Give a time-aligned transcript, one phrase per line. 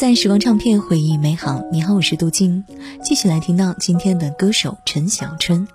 [0.00, 2.64] 在时光唱片回忆美好，你好，我是杜静，
[3.04, 5.68] 继续来听到今天的歌手陈小春。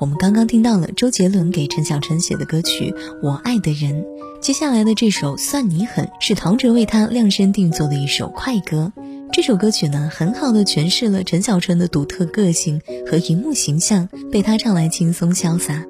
[0.00, 2.90] 我们刚刚听到了周杰伦给陈小春写的歌曲
[3.22, 4.02] 《我爱的人》，
[4.42, 8.92] 接下来的这首《算你狠》是陶喆为他量身定做的一首快歌。
[9.32, 15.84] 这首歌曲呢，很好的诠释了陈小春的独特个性和荧幕形象，被他唱来轻松潇洒。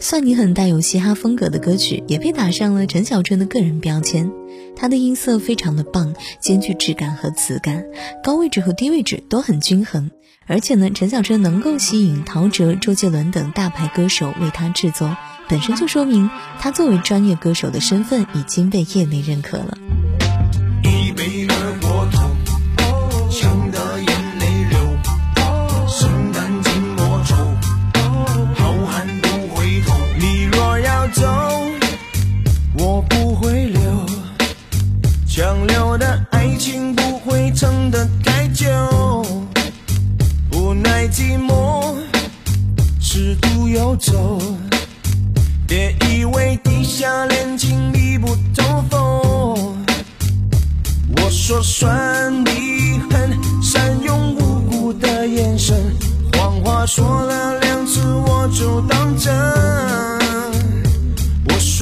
[0.00, 4.32] 算你狠带有嘻哈风格的歌曲，也被打上了陈小春的个人标签。
[4.76, 7.84] 他的音色非常的棒，兼具质感和磁感，
[8.22, 10.10] 高位置和低位置都很均衡。
[10.46, 15.16] 而且呢，陈小春能够吸引陶喆、周杰伦等大牌歌手为他制作，
[15.48, 19.76] 本身就说明他作为专业歌手的身份已经被业内认可了。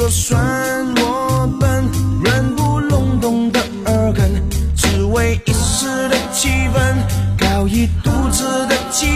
[0.04, 0.38] 就算
[0.96, 1.88] 我笨，
[2.22, 4.30] 软不隆咚的耳根，
[4.76, 6.94] 只为一时的气氛，
[7.38, 9.06] 搞一肚子的气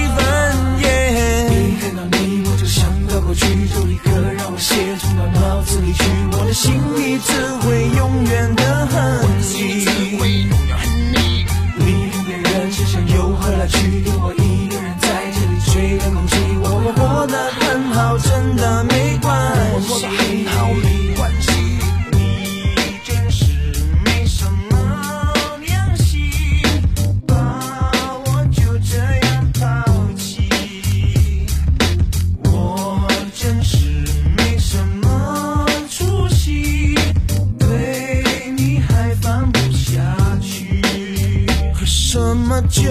[42.68, 42.82] 酒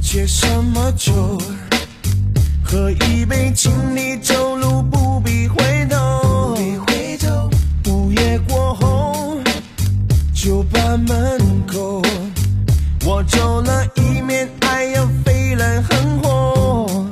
[0.00, 1.12] 借什么酒
[2.64, 5.56] 喝一杯请你走路不必回
[5.90, 6.54] 头。
[6.86, 7.50] 回头
[7.90, 9.36] 午夜过后
[10.34, 12.02] 酒吧门口
[13.04, 17.06] 我走了一面爱要飞来横祸。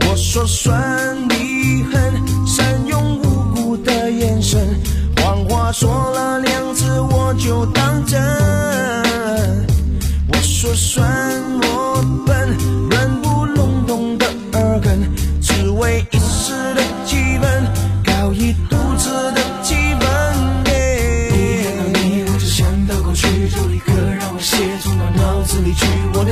[0.00, 4.74] 我说算你狠善用无辜的眼神
[5.16, 6.11] 谎话说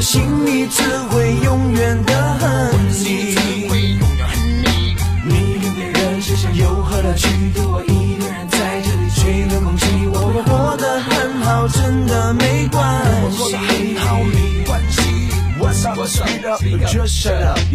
[0.01, 3.37] 我的心里只会永远的恨你
[5.27, 10.19] 你跟别人吃香又何辣去丢我一个人在这里吹冷空气我？
[10.33, 12.81] 会活得很好真的没关
[13.31, 13.70] 系。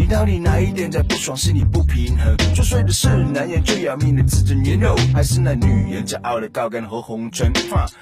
[0.07, 1.35] 到底哪一点在不爽？
[1.35, 2.37] 是你不平衡？
[2.53, 7.51] 作祟的是男人最要命的自尊年肉，还是那女人骄傲的高跟和红唇？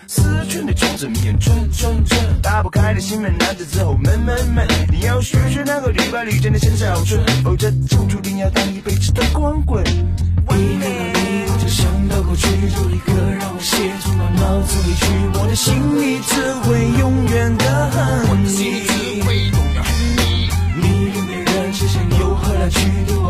[0.08, 4.68] 思春的冲着面，春春春，打不开的心门，男子之后闷闷闷。
[4.92, 9.84] 你要学学那个绿白绿真的陈小春，否则就注定要当一辈子的光棍。
[9.86, 10.88] 一看到
[11.20, 15.06] 你，我就想到过去，就立刻让我写从到脑子里去，
[15.40, 18.84] 我的心里只会永远的恨你。
[22.70, 23.23] 去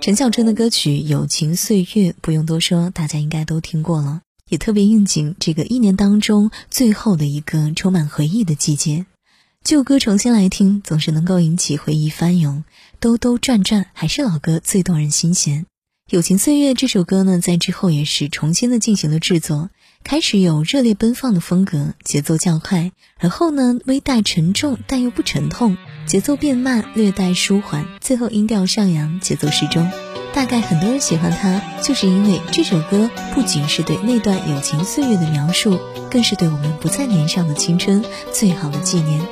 [0.00, 9.06] 陈小春的歌曲友情岁月不用多说大家应该都听过了也特别应景这个一年当中最后的一个充满回忆的季节。
[9.62, 12.64] 旧歌重新来听总是能够引起回忆翻涌
[13.00, 15.64] 兜兜转转还是老歌最动人心弦
[16.10, 19.70] 友情岁月这首歌呢在之后也是重新的进行了制作
[20.04, 29.90] 开始有热烈奔放的风格，节奏较快，而后呢，微带沉重但又不沉痛，节奏变慢，略带舒缓，最后音调上扬，节奏适中。
[30.34, 35.78] 大概很多人喜欢它，就是因为这首歌不仅是对那段友情岁月的描述，
[36.10, 39.22] 更是对我们不再年少的青春最好的纪念。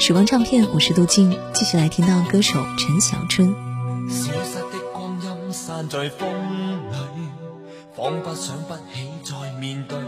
[0.00, 3.54] 时光唱片，我是杜静，继续来听到歌手陈小春。
[4.08, 6.28] 消失的光阴散在风，
[7.98, 9.98] 仿佛想不起再面对。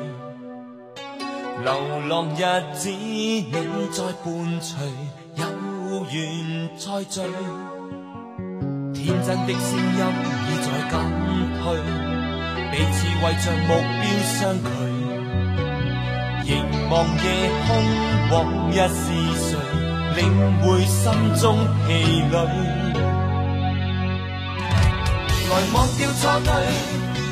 [1.64, 1.75] 流
[2.08, 2.42] 浪日
[2.72, 3.50] 子你
[3.90, 4.78] 在伴随，
[5.34, 5.44] 有
[6.12, 7.20] 缘再聚。
[8.94, 10.00] 天真的声音
[10.46, 10.94] 已在减
[11.58, 11.64] 退，
[12.70, 14.69] 彼此为着目标相距。
[16.46, 16.48] 凝
[16.90, 17.26] 望夜
[17.66, 17.69] 空，
[18.31, 18.38] 往
[18.70, 19.02] 日是
[19.34, 19.50] 谁？
[20.14, 20.19] 领
[20.60, 21.02] 会心
[21.40, 21.58] 中
[21.88, 21.88] 疲
[22.31, 22.37] 累，
[25.48, 26.48] 来忘掉错对，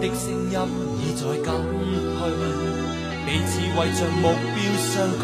[0.00, 0.56] 的声音
[1.00, 1.44] 已在减
[2.18, 2.20] 退，
[3.26, 4.24] 彼此为着目
[4.54, 5.22] 标相距。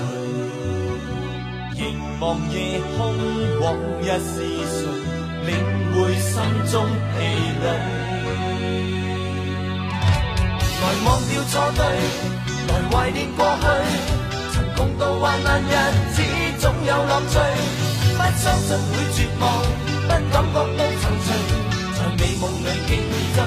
[1.77, 1.83] 凝
[2.21, 2.55] 望夜
[2.97, 2.99] 空，
[3.61, 3.65] 往
[4.03, 4.35] 日是
[4.67, 4.77] 谁？
[5.47, 5.49] 领
[5.93, 6.33] 会心
[6.71, 7.17] 中疲
[7.63, 7.65] 累。
[10.81, 11.81] 来忘掉错对，
[12.69, 13.65] 来怀念过去。
[14.53, 15.65] 曾共度患难日
[16.15, 16.17] 子，
[16.59, 17.35] 总有乐趣。
[18.17, 19.43] 不相信会绝望，
[19.87, 21.27] 不感觉到踌躇。
[21.95, 22.91] 在美梦里竞
[23.35, 23.39] 争，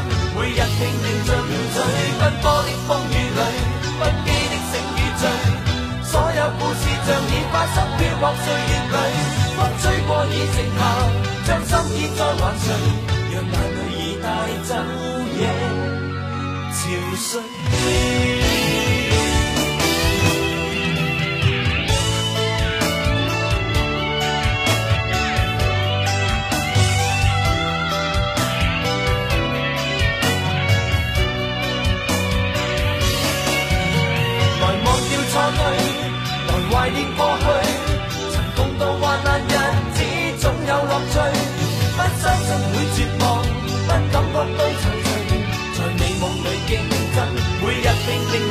[7.99, 8.07] 已发生。
[8.19, 8.95] 或岁月里，
[9.55, 10.81] 风吹过已静下，
[11.45, 12.65] 将心意再还谁？
[13.31, 13.57] 让眼泪
[13.93, 14.25] 已带
[14.63, 14.69] 走
[15.37, 15.41] 夜
[16.73, 16.75] 潮
[17.15, 17.29] 水。